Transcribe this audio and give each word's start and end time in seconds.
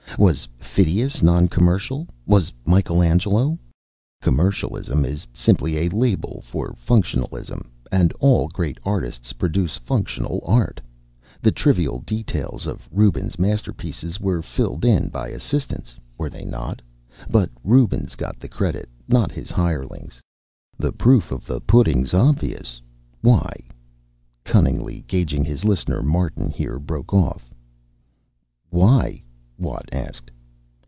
Was 0.19 0.45
Phidias 0.59 1.23
non 1.23 1.47
commercial? 1.47 2.05
Was 2.27 2.51
Michaelangelo? 2.65 3.57
Commercialism 4.21 5.03
is 5.05 5.25
simply 5.33 5.77
a 5.77 5.89
label 5.89 6.41
for 6.41 6.73
functionalism, 6.73 7.69
and 7.93 8.11
all 8.19 8.47
great 8.49 8.77
artists 8.83 9.31
produce 9.33 9.77
functional 9.77 10.43
art. 10.45 10.79
The 11.41 11.51
trivial 11.53 12.01
details 12.01 12.67
of 12.67 12.89
Rubens' 12.91 13.39
masterpieces 13.39 14.19
were 14.19 14.41
filled 14.43 14.83
in 14.85 15.07
by 15.07 15.29
assistants, 15.29 15.95
were 16.17 16.29
they 16.29 16.43
not? 16.45 16.81
But 17.29 17.49
Rubens 17.63 18.15
got 18.15 18.37
the 18.37 18.49
credit, 18.49 18.89
not 19.07 19.31
his 19.31 19.49
hirelings. 19.49 20.21
The 20.77 20.91
proof 20.91 21.31
of 21.31 21.45
the 21.47 21.61
pudding's 21.61 22.13
obvious. 22.13 22.81
Why?" 23.21 23.49
Cunningly 24.43 25.03
gauging 25.07 25.45
his 25.45 25.63
listener, 25.63 26.03
Martin 26.03 26.51
here 26.51 26.79
broke 26.79 27.13
off. 27.13 27.49
"Why?" 28.69 29.23
Watt 29.57 29.87
asked. 29.91 30.31